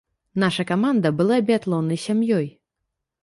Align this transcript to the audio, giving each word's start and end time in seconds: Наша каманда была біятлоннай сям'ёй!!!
Наша 0.43 0.63
каманда 0.71 1.11
была 1.19 1.37
біятлоннай 1.51 2.01
сям'ёй!!! 2.07 2.47